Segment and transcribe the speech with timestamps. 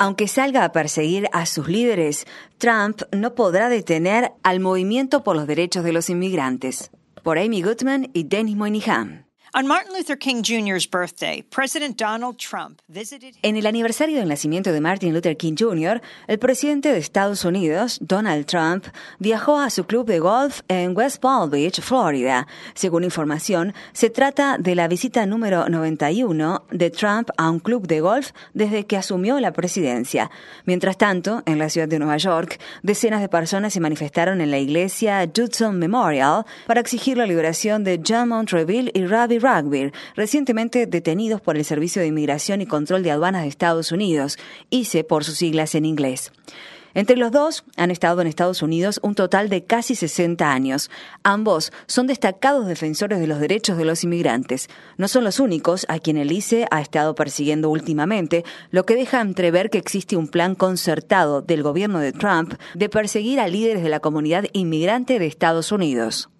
[0.00, 5.46] Aunque salga a perseguir a sus líderes, Trump no podrá detener al movimiento por los
[5.46, 6.90] derechos de los inmigrantes.
[7.22, 9.27] Por Amy Goodman y Dennis Moynihan.
[13.42, 17.98] En el aniversario del nacimiento de Martin Luther King Jr., el presidente de Estados Unidos,
[18.02, 18.86] Donald Trump,
[19.18, 22.46] viajó a su club de golf en West Palm Beach, Florida.
[22.74, 28.00] Según información, se trata de la visita número 91 de Trump a un club de
[28.00, 30.30] golf desde que asumió la presidencia.
[30.64, 34.58] Mientras tanto, en la ciudad de Nueva York, decenas de personas se manifestaron en la
[34.58, 39.06] iglesia Judson Memorial para exigir la liberación de John Montreville y
[39.38, 44.38] Rugby, recientemente detenidos por el Servicio de Inmigración y Control de Aduanas de Estados Unidos,
[44.70, 46.32] ICE por sus siglas en inglés.
[46.94, 50.90] Entre los dos han estado en Estados Unidos un total de casi 60 años.
[51.22, 54.68] Ambos son destacados defensores de los derechos de los inmigrantes.
[54.96, 59.20] No son los únicos a quien el ICE ha estado persiguiendo últimamente, lo que deja
[59.20, 63.90] entrever que existe un plan concertado del gobierno de Trump de perseguir a líderes de
[63.90, 66.30] la comunidad inmigrante de Estados Unidos.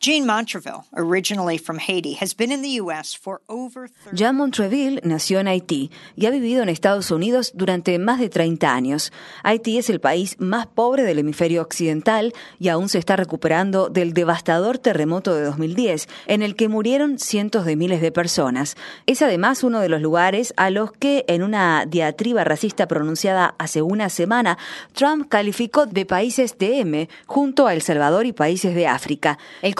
[0.00, 3.18] Jean Montreville, originally from Haiti, has been in the U.S.
[3.18, 8.20] for over Jean Montreville nació en Haití y ha vivido en Estados Unidos durante más
[8.20, 9.12] de 30 años.
[9.42, 14.12] Haití es el país más pobre del hemisferio occidental y aún se está recuperando del
[14.12, 18.76] devastador terremoto de 2010, en el que murieron cientos de miles de personas.
[19.06, 23.82] Es además uno de los lugares a los que, en una diatriba racista pronunciada hace
[23.82, 24.58] una semana,
[24.92, 29.38] Trump calificó de países de M junto a El Salvador y países de África.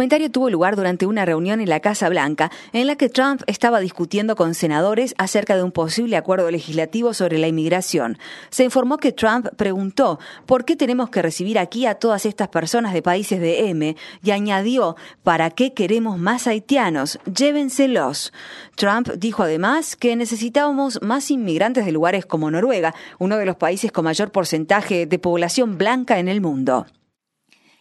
[0.00, 3.80] Comentario tuvo lugar durante una reunión en la Casa Blanca en la que Trump estaba
[3.80, 8.16] discutiendo con senadores acerca de un posible acuerdo legislativo sobre la inmigración.
[8.48, 12.94] Se informó que Trump preguntó ¿por qué tenemos que recibir aquí a todas estas personas
[12.94, 13.94] de países de M?
[14.22, 17.18] y añadió ¿para qué queremos más haitianos?
[17.26, 18.32] Llévenselos.
[18.76, 23.92] Trump dijo además que necesitábamos más inmigrantes de lugares como Noruega, uno de los países
[23.92, 26.86] con mayor porcentaje de población blanca en el mundo.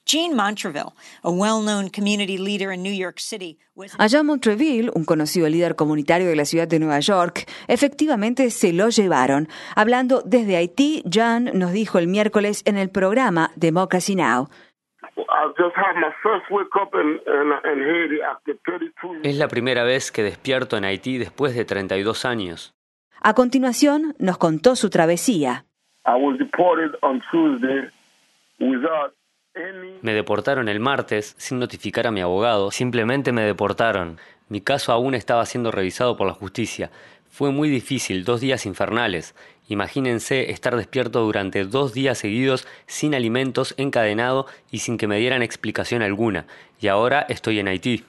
[0.10, 3.60] Jean Montreville, a well-known community leader in New York City,
[4.00, 8.90] Allá Montreville, un conocido líder comunitario de la ciudad de Nueva York, efectivamente se lo
[8.90, 9.48] llevaron.
[9.76, 14.50] Hablando desde Haití, Jean nos dijo el miércoles en el programa Democracy Now!
[19.24, 22.74] Es la primera vez que despierto en Haití después de 32 años.
[23.22, 25.66] A continuación, nos contó su travesía.
[30.02, 34.18] Me deportaron el martes sin notificar a mi abogado, simplemente me deportaron.
[34.48, 36.90] Mi caso aún estaba siendo revisado por la justicia.
[37.30, 39.36] Fue muy difícil, dos días infernales.
[39.68, 45.44] Imagínense estar despierto durante dos días seguidos sin alimentos, encadenado y sin que me dieran
[45.44, 46.46] explicación alguna.
[46.80, 48.06] Y ahora estoy en Haití.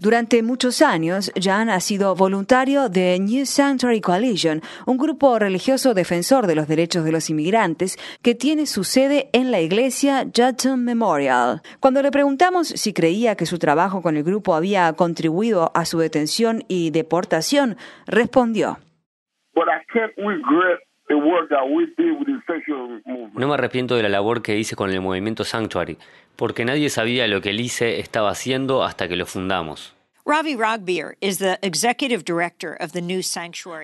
[0.00, 6.46] Durante muchos años, Jean ha sido voluntario de New Sanctuary Coalition, un grupo religioso defensor
[6.46, 11.62] de los derechos de los inmigrantes que tiene su sede en la iglesia Judson Memorial.
[11.80, 15.98] Cuando le preguntamos si creía que su trabajo con el grupo había contribuido a su
[15.98, 17.76] detención y deportación,
[18.06, 18.78] respondió.
[23.34, 25.98] No me arrepiento de la labor que hice con el movimiento Sanctuary,
[26.36, 29.94] porque nadie sabía lo que el ICE estaba haciendo hasta que lo fundamos.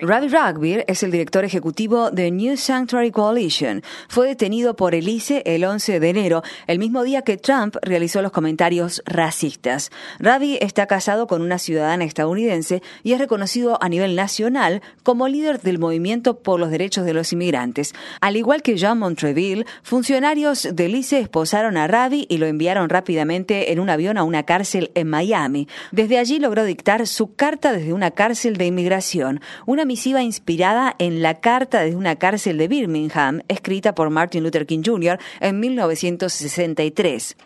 [0.01, 3.83] Ravi Ragbir es el director ejecutivo de New Sanctuary Coalition.
[4.09, 8.23] Fue detenido por el ICE el 11 de enero, el mismo día que Trump realizó
[8.23, 9.91] los comentarios racistas.
[10.17, 15.61] Ravi está casado con una ciudadana estadounidense y es reconocido a nivel nacional como líder
[15.61, 17.93] del movimiento por los derechos de los inmigrantes.
[18.19, 23.71] Al igual que John Montreville, funcionarios del ICE esposaron a Ravi y lo enviaron rápidamente
[23.71, 25.67] en un avión a una cárcel en Miami.
[25.91, 31.21] Desde allí logró dictar su Carta desde una cárcel de inmigración, una misiva inspirada en
[31.21, 35.19] la Carta desde una cárcel de Birmingham, escrita por Martin Luther King Jr.
[35.39, 37.37] en 1963.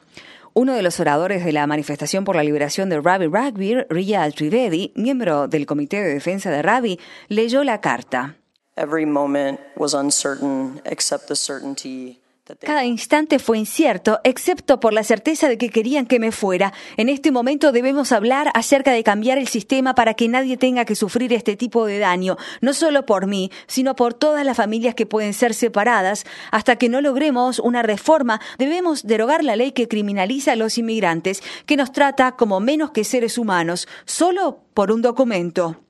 [0.54, 4.94] Uno de los oradores de la manifestación por la liberación de Ravi Ragbir, Ria Trivedi,
[4.96, 8.38] miembro del Comité de Defensa de Ravi, leyó la carta.
[8.78, 12.20] Every moment was uncertain except the certainty
[12.60, 16.74] cada instante fue incierto, excepto por la certeza de que querían que me fuera.
[16.96, 20.94] En este momento debemos hablar acerca de cambiar el sistema para que nadie tenga que
[20.94, 25.08] sufrir este tipo de daño, no solo por mí, sino por todas las familias que
[25.08, 26.26] pueden ser separadas.
[26.52, 31.42] Hasta que no logremos una reforma, debemos derogar la ley que criminaliza a los inmigrantes,
[31.66, 35.85] que nos trata como menos que seres humanos, solo por un documento.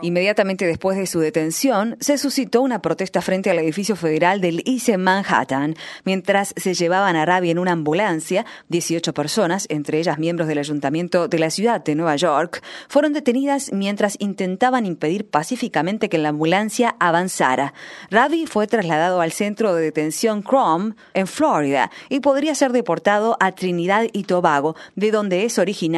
[0.00, 4.96] Inmediatamente después de su detención, se suscitó una protesta frente al edificio federal del ICE
[4.96, 5.76] Manhattan.
[6.04, 11.28] Mientras se llevaban a Rabi en una ambulancia, 18 personas, entre ellas miembros del ayuntamiento
[11.28, 16.96] de la ciudad de Nueva York, fueron detenidas mientras intentaban impedir pacíficamente que la ambulancia
[17.00, 17.74] avanzara.
[18.10, 23.52] Rabi fue trasladado al centro de detención Crom en Florida y podría ser deportado a
[23.52, 25.97] Trinidad y Tobago, de donde es originario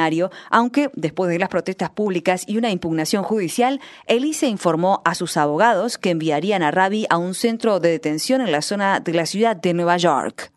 [0.51, 5.99] aunque después de las protestas públicas y una impugnación judicial, Elise informó a sus abogados
[5.99, 9.57] que enviarían a Rabi a un centro de detención en la zona de la ciudad
[9.57, 10.53] de Nueva York.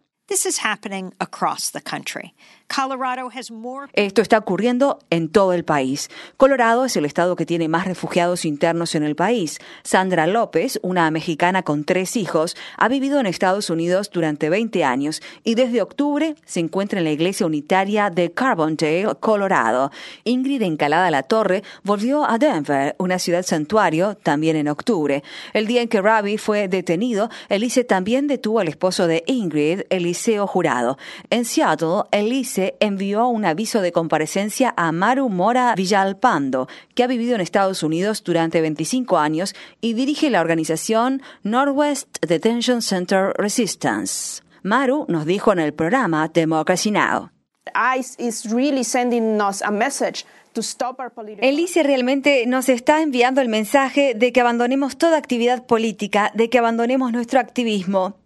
[3.93, 6.09] Esto está ocurriendo en todo el país.
[6.37, 9.59] Colorado es el estado que tiene más refugiados internos en el país.
[9.83, 15.21] Sandra López, una mexicana con tres hijos, ha vivido en Estados Unidos durante 20 años
[15.43, 19.91] y desde octubre se encuentra en la iglesia unitaria de Carbondale, Colorado.
[20.23, 25.23] Ingrid Encalada La Torre volvió a Denver, una ciudad santuario, también en octubre.
[25.53, 30.47] El día en que Ravi fue detenido, Elise también detuvo al esposo de Ingrid, Eliseo
[30.47, 30.97] Jurado.
[31.29, 37.35] En Seattle, Elise envió un aviso de comparecencia a Maru Mora Villalpando, que ha vivido
[37.35, 44.41] en Estados Unidos durante 25 años y dirige la organización Northwest Detention Center Resistance.
[44.61, 47.31] Maru nos dijo en el programa Democracy Now!
[51.41, 56.59] Elise realmente nos está enviando el mensaje de que abandonemos toda actividad política, de que
[56.59, 58.22] abandonemos nuestro activismo.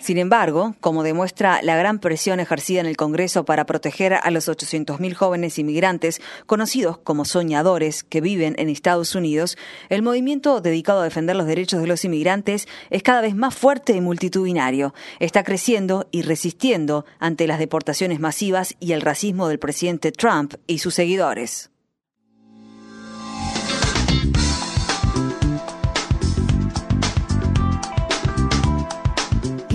[0.00, 4.48] Sin embargo, como demuestra la gran presión ejercida en el Congreso para proteger a los
[4.48, 9.56] 800.000 jóvenes inmigrantes conocidos como soñadores que viven en Estados Unidos,
[9.88, 13.92] el movimiento dedicado a defender los derechos de los inmigrantes es cada vez más fuerte
[13.94, 14.94] y multitudinario.
[15.20, 20.78] Está creciendo y resistiendo ante las deportaciones masivas y el racismo del presidente Trump y
[20.78, 21.70] sus seguidores.